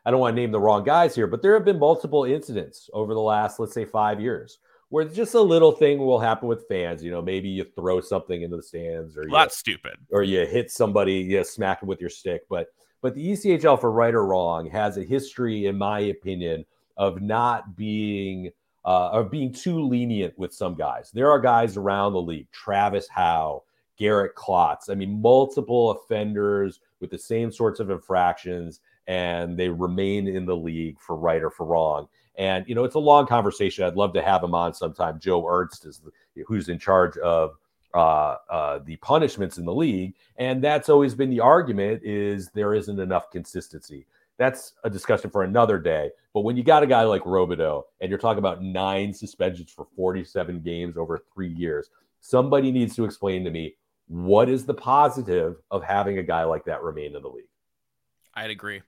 [0.06, 2.88] I don't want to name the wrong guys here, but there have been multiple incidents
[2.92, 6.66] over the last, let's say, five years where just a little thing will happen with
[6.68, 7.02] fans.
[7.02, 10.46] You know, maybe you throw something into the stands, or well, that's stupid, or you
[10.46, 12.42] hit somebody, you smack them with your stick.
[12.48, 12.68] But
[13.02, 16.64] but the ECHL, for right or wrong, has a history, in my opinion,
[16.96, 18.50] of not being
[18.84, 21.10] uh, of being too lenient with some guys.
[21.12, 23.64] There are guys around the league, Travis Howe,
[23.98, 24.88] Garrett Klotz.
[24.88, 30.56] I mean, multiple offenders with the same sorts of infractions, and they remain in the
[30.56, 32.08] league for right or for wrong.
[32.36, 33.84] And you know, it's a long conversation.
[33.84, 35.18] I'd love to have him on sometime.
[35.18, 37.56] Joe Ernst is the, who's in charge of
[37.94, 42.74] uh, uh, the punishments in the league, and that's always been the argument: is there
[42.74, 44.06] isn't enough consistency.
[44.38, 46.10] That's a discussion for another day.
[46.34, 49.86] But when you got a guy like Robidoux and you're talking about nine suspensions for
[49.96, 51.88] 47 games over three years,
[52.20, 53.76] somebody needs to explain to me
[54.08, 57.48] what is the positive of having a guy like that remain in the league.
[58.34, 58.82] I'd agree.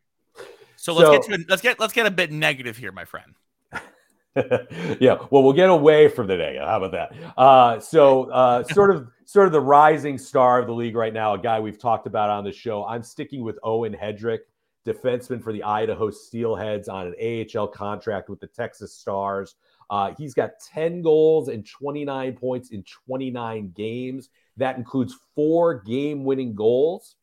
[0.79, 3.05] So let's so, get to a, let's get let's get a bit negative here, my
[3.05, 3.35] friend.
[5.01, 6.69] yeah, well, we'll get away from the negative.
[6.69, 7.39] How about that?
[7.39, 11.35] Uh, so, uh, sort of, sort of the rising star of the league right now,
[11.35, 12.85] a guy we've talked about on the show.
[12.85, 14.41] I'm sticking with Owen Headrick,
[14.87, 19.57] defenseman for the Idaho Steelheads on an AHL contract with the Texas Stars.
[19.91, 24.29] Uh, he's got 10 goals and 29 points in 29 games.
[24.57, 27.17] That includes four game-winning goals.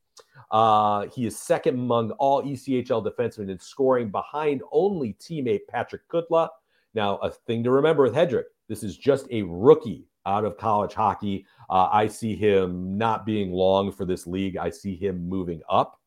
[0.51, 6.49] Uh, he is second among all ECHL defensemen in scoring behind only teammate Patrick Kudla.
[6.93, 10.93] Now, a thing to remember with Headrick, this is just a rookie out of college
[10.93, 11.45] hockey.
[11.69, 14.57] Uh, I see him not being long for this league.
[14.57, 15.99] I see him moving up,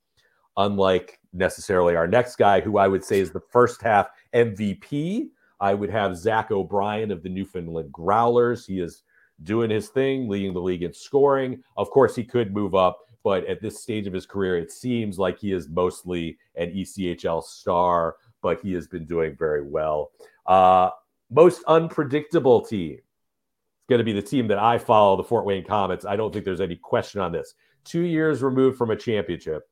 [0.56, 5.28] unlike necessarily our next guy, who I would say is the first half MVP.
[5.60, 8.66] I would have Zach O'Brien of the Newfoundland Growlers.
[8.66, 9.02] He is
[9.42, 11.62] doing his thing, leading the league in scoring.
[11.76, 15.18] Of course, he could move up, but at this stage of his career, it seems
[15.18, 20.10] like he is mostly an ECHL star, but he has been doing very well.
[20.46, 20.90] Uh,
[21.30, 22.94] most unpredictable team.
[22.94, 26.06] It's going to be the team that I follow, the Fort Wayne Komets.
[26.06, 27.54] I don't think there's any question on this.
[27.84, 29.68] Two years removed from a championship.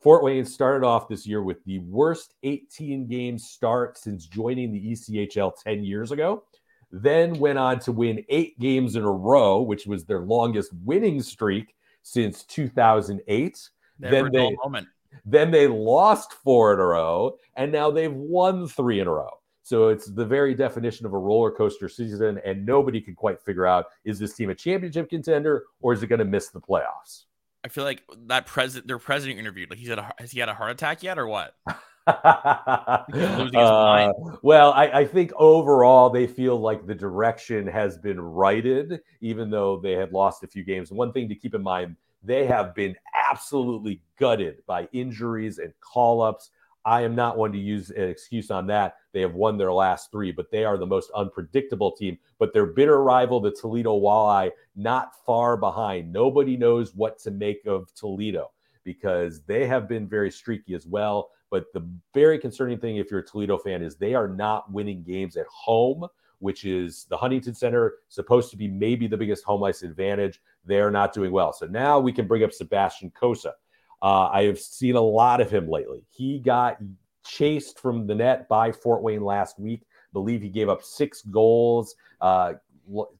[0.00, 4.92] Fort Wayne started off this year with the worst 18 game start since joining the
[4.92, 6.44] ECHL 10 years ago.
[6.90, 11.20] Then went on to win eight games in a row, which was their longest winning
[11.20, 11.74] streak
[12.08, 13.70] since 2008.
[14.00, 14.88] Never then they moment.
[15.24, 19.30] then they lost four in a row, and now they've won three in a row.
[19.62, 23.66] So it's the very definition of a roller coaster season, and nobody can quite figure
[23.66, 27.24] out is this team a championship contender or is it going to miss the playoffs?
[27.64, 30.48] I feel like that president, their president interviewed, like he's had a, has he had
[30.48, 31.54] a heart attack yet or what?
[33.54, 39.50] uh, well, I, I, think overall they feel like the direction has been righted, even
[39.50, 40.90] though they had lost a few games.
[40.90, 42.96] One thing to keep in mind, they have been
[43.30, 46.50] absolutely gutted by injuries and call ups.
[46.84, 48.96] I am not one to use an excuse on that.
[49.12, 52.18] They have won their last three, but they are the most unpredictable team.
[52.38, 56.10] But their bitter rival, the Toledo Walleye, not far behind.
[56.12, 58.52] Nobody knows what to make of Toledo
[58.84, 61.30] because they have been very streaky as well.
[61.50, 65.02] But the very concerning thing, if you're a Toledo fan, is they are not winning
[65.02, 66.06] games at home,
[66.40, 70.40] which is the Huntington Center, supposed to be maybe the biggest home ice advantage.
[70.64, 71.52] They're not doing well.
[71.52, 73.52] So now we can bring up Sebastian Cossa.
[74.00, 76.04] Uh, I have seen a lot of him lately.
[76.10, 76.78] He got
[77.26, 79.82] chased from the net by Fort Wayne last week.
[79.82, 82.54] I believe he gave up six goals, uh,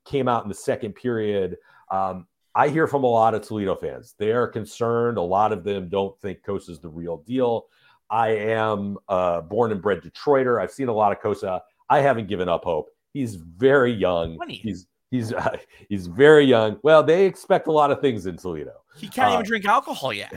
[0.05, 1.57] came out in the second period.
[1.91, 4.14] Um, I hear from a lot of Toledo fans.
[4.19, 5.19] They are concerned.
[5.19, 7.67] A lot of them don't think Cossa is the real deal.
[8.11, 10.61] I am a born and bred Detroiter.
[10.61, 11.61] I've seen a lot of Cossa.
[11.90, 12.90] I haven't given up hope.
[13.12, 14.37] He's very young.
[14.37, 14.55] 20.
[14.55, 15.57] He's he's uh,
[15.88, 16.79] he's very young.
[16.83, 18.73] Well, they expect a lot of things in Toledo.
[18.97, 20.33] He can't uh, even drink alcohol yet.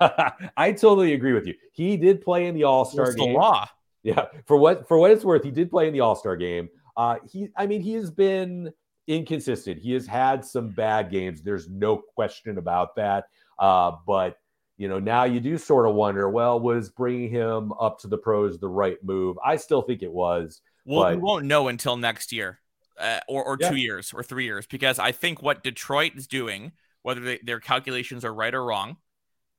[0.56, 1.54] I totally agree with you.
[1.72, 3.32] He did play in the All Star game.
[3.32, 3.68] The law.
[4.02, 6.68] Yeah, for what for what it's worth, he did play in the All Star game.
[6.96, 8.72] Uh, he, I mean, he has been
[9.06, 9.80] inconsistent.
[9.80, 11.42] He has had some bad games.
[11.42, 13.26] There's no question about that.
[13.58, 14.38] Uh, but
[14.76, 18.18] you know, now you do sort of wonder, well, was bringing him up to the
[18.18, 19.38] pros the right move?
[19.44, 20.60] I still think it was.
[20.84, 21.16] Well, but...
[21.16, 22.60] we won't know until next year,
[22.98, 23.70] uh, or or yeah.
[23.70, 27.60] two years, or three years, because I think what Detroit is doing, whether they, their
[27.60, 28.98] calculations are right or wrong,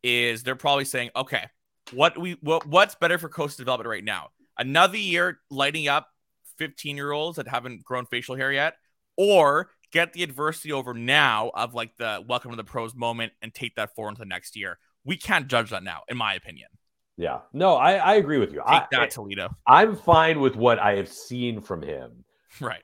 [0.04, 1.46] is they're probably saying, okay,
[1.92, 4.30] what we what, what's better for Cossa's development right now?
[4.58, 6.10] Another year lighting up
[6.58, 8.76] 15 year olds that haven't grown facial hair yet,
[9.16, 13.54] or get the adversity over now of like the welcome to the pros moment and
[13.54, 14.78] take that forward into the next year.
[15.08, 16.68] We can't judge that now, in my opinion.
[17.16, 18.60] Yeah, no, I, I agree with you.
[18.60, 19.50] Take I, that, Toledo.
[19.66, 22.24] I'm fine with what I have seen from him.
[22.62, 22.84] Right.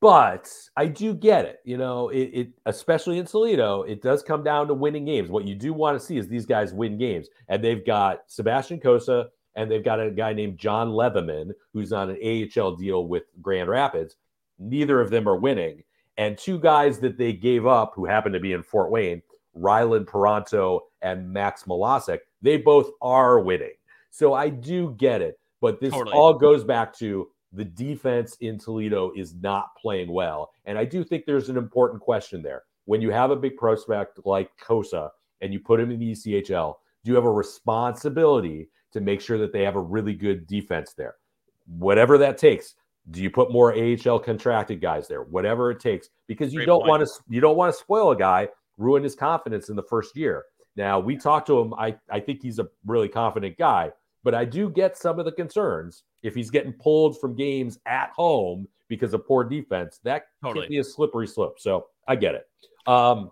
[0.00, 1.58] But I do get it.
[1.64, 5.30] You know, it, it, especially in Toledo, it does come down to winning games.
[5.30, 7.28] What you do want to see is these guys win games.
[7.48, 12.10] And they've got Sebastian Cossa and they've got a guy named John Lethemon who's on
[12.10, 14.16] an AHL deal with Grand Rapids.
[14.58, 15.82] Neither of them are winning.
[16.16, 19.22] And two guys that they gave up who happen to be in Fort Wayne,
[19.56, 23.74] Rylan Parenteau and Max Milosek, they both are winning.
[24.10, 25.38] So I do get it.
[25.60, 26.14] But this totally.
[26.14, 30.50] all goes back to the defense in Toledo is not playing well.
[30.64, 32.64] And I do think there's an important question there.
[32.86, 36.74] when you have a big prospect like Cossa and you put him in the ECHL,
[37.04, 40.94] do you have a responsibility to make sure that they have a really good defense
[40.94, 41.16] there?
[41.66, 42.74] Whatever that takes.
[43.10, 45.22] Do you put more AHL contracted guys there?
[45.24, 48.16] Whatever it takes, because you Great don't want to you don't want to spoil a
[48.16, 50.44] guy, ruin his confidence in the first year.
[50.76, 51.74] Now we talked to him.
[51.74, 55.32] I I think he's a really confident guy, but I do get some of the
[55.32, 60.00] concerns if he's getting pulled from games at home because of poor defense.
[60.04, 60.66] That totally.
[60.66, 61.60] can be a slippery slope.
[61.60, 62.46] So I get it.
[62.86, 63.30] Um,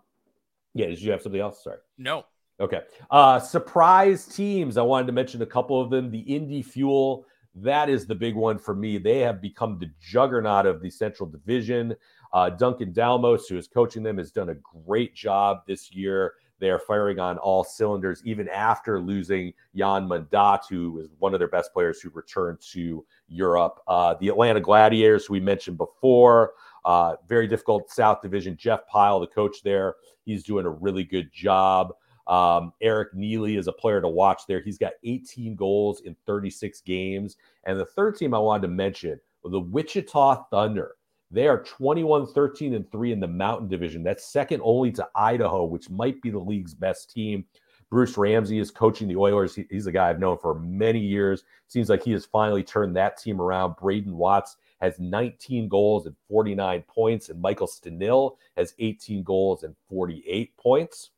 [0.74, 1.62] yeah, did you have something else?
[1.64, 1.78] Sorry.
[1.98, 2.24] No.
[2.60, 2.82] Okay.
[3.10, 4.76] Uh, surprise teams.
[4.76, 6.10] I wanted to mention a couple of them.
[6.10, 7.26] The Indy Fuel,
[7.56, 8.98] that is the big one for me.
[8.98, 11.94] They have become the juggernaut of the Central Division.
[12.32, 14.54] Uh, Duncan Dalmao, who is coaching them, has done a
[14.86, 16.34] great job this year.
[16.62, 21.40] They are firing on all cylinders, even after losing Jan Mandat, who was one of
[21.40, 23.80] their best players who returned to Europe.
[23.88, 26.52] Uh, the Atlanta Gladiators, we mentioned before,
[26.84, 28.56] uh, very difficult South Division.
[28.56, 31.94] Jeff Pyle, the coach there, he's doing a really good job.
[32.28, 34.60] Um, Eric Neiley is a player to watch there.
[34.60, 37.36] He's got 18 goals in 36 games.
[37.64, 40.94] And the third team I wanted to mention, the Wichita Thunder.
[41.32, 44.02] They are 21 13 and 3 in the Mountain Division.
[44.02, 47.46] That's second only to Idaho, which might be the league's best team.
[47.88, 49.54] Bruce Ramsey is coaching the Oilers.
[49.54, 51.44] He, he's a guy I've known for many years.
[51.68, 53.76] Seems like he has finally turned that team around.
[53.76, 59.74] Braden Watts has 19 goals and 49 points, and Michael Stinil has 18 goals and
[59.88, 61.10] 48 points.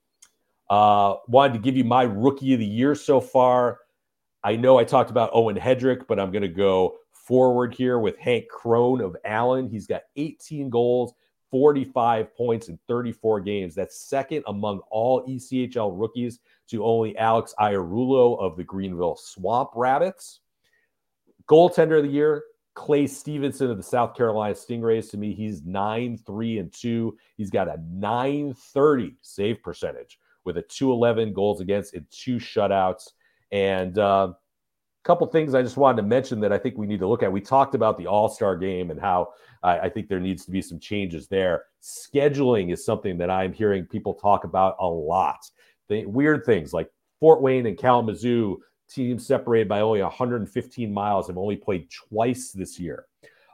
[0.71, 3.81] Uh, wanted to give you my rookie of the year so far.
[4.43, 8.19] I know I talked about Owen Headrick, but I'm going to go forward here with
[8.19, 9.69] Hank Crone of Allen.
[9.69, 11.15] He's got 18 goals,
[11.51, 13.75] 45 points in 34 games.
[13.75, 20.41] That's second among all ECHL rookies to only Alex Ierullo of the Greenville Swamp Rabbits.
[21.49, 22.45] Goaltender of the year,
[22.75, 25.11] Clay Stevenson of the South Carolina Stingrays.
[25.11, 27.17] To me, he's 9 3 and 2.
[27.37, 33.11] He's got a 930 save percentage with a 211 goals against and two shutouts.
[33.53, 34.33] And uh,
[35.05, 37.31] couple things I just wanted to mention that I think we need to look at.
[37.31, 40.51] We talked about the All Star game and how I, I think there needs to
[40.51, 41.65] be some changes there.
[41.83, 45.49] Scheduling is something that I'm hearing people talk about a lot.
[45.89, 46.91] The weird things like
[47.21, 48.59] Fort Wayne and Kalamazoo
[48.91, 53.07] teams separated by only 115 miles have only played twice this year.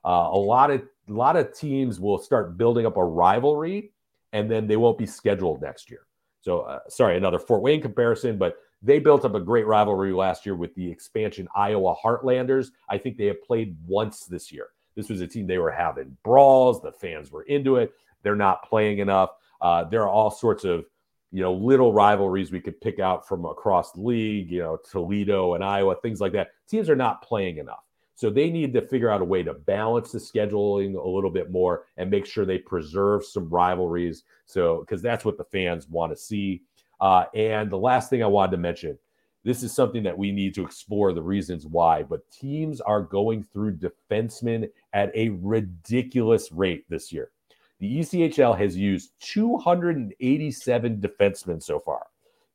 [0.05, 3.93] Uh, a lot of a lot of teams will start building up a rivalry,
[4.33, 6.07] and then they won't be scheduled next year.
[6.43, 10.47] So, uh, sorry, another Fort Wayne comparison, but they built up a great rivalry last
[10.47, 12.69] year with the expansion Iowa Heartlanders.
[12.89, 14.69] I think they have played once this year.
[14.97, 16.81] This was a team they were having brawls.
[16.83, 17.93] The fans were into it.
[18.23, 19.31] They're not playing enough.
[19.61, 20.85] Uh, there are all sorts of
[21.33, 25.55] you know, little rivalries we could pick out from across the league, you know, Toledo
[25.55, 26.51] and Iowa, things like that.
[26.69, 27.85] Teams are not playing enough.
[28.17, 31.51] So they need to figure out a way to balance the scheduling a little bit
[31.51, 34.25] more and make sure they preserve some rivalries.
[34.45, 36.63] So, because that's what the fans want to see.
[37.01, 38.99] Uh, and the last thing I wanted to mention
[39.43, 43.43] this is something that we need to explore the reasons why, but teams are going
[43.43, 47.31] through defensemen at a ridiculous rate this year.
[47.79, 52.07] The ECHL has used 287 defensemen so far.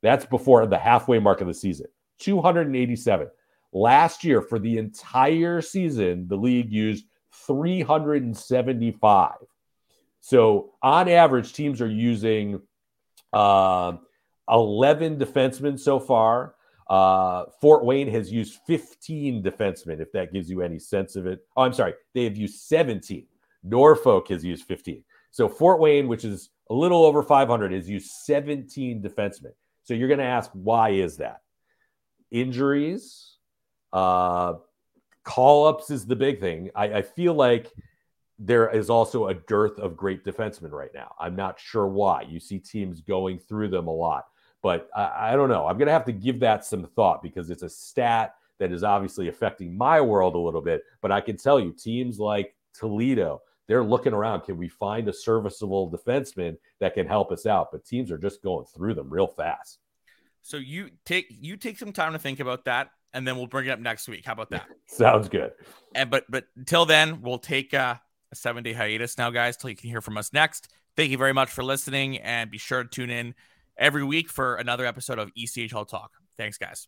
[0.03, 1.87] That's before the halfway mark of the season.
[2.19, 3.29] 287.
[3.73, 7.05] Last year, for the entire season, the league used
[7.47, 9.31] 375.
[10.21, 12.61] So, on average, teams are using
[13.33, 13.93] uh,
[14.49, 16.55] 11 defensemen so far.
[16.87, 21.39] Uh, Fort Wayne has used 15 defensemen, if that gives you any sense of it.
[21.57, 21.93] Oh, I'm sorry.
[22.13, 23.25] They have used 17.
[23.63, 25.03] Norfolk has used 15.
[25.31, 29.53] So Fort Wayne, which is a little over 500, has used 17 defensemen.
[29.83, 31.41] So you're going to ask, why is that?
[32.31, 33.37] Injuries,
[33.91, 34.53] uh,
[35.23, 36.69] call ups is the big thing.
[36.75, 37.71] I, I feel like
[38.39, 41.13] there is also a dearth of great defensemen right now.
[41.19, 42.23] I'm not sure why.
[42.23, 44.25] You see teams going through them a lot,
[44.65, 45.67] but I, I don't know.
[45.67, 48.83] I'm going to have to give that some thought because it's a stat that is
[48.83, 50.81] obviously affecting my world a little bit.
[51.03, 54.41] But I can tell you, teams like Toledo, they're looking around.
[54.41, 57.71] Can we find a serviceable defenseman that can help us out?
[57.71, 59.77] But teams are just going through them real fast.
[60.41, 63.67] So you take you take some time to think about that, and then we'll bring
[63.67, 64.25] it up next week.
[64.25, 64.65] How about that?
[64.87, 65.51] Sounds good.
[65.93, 68.01] And but but until then, we'll take a,
[68.31, 70.73] a seven day hiatus now, guys, till you can hear from us next.
[70.95, 73.35] Thank you very much for listening, and be sure to tune in
[73.77, 76.11] every week for another episode of ECHL Talk.
[76.37, 76.87] Thanks, guys.